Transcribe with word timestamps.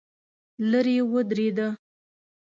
لرې 0.69 0.97
ودرېده. 1.11 1.67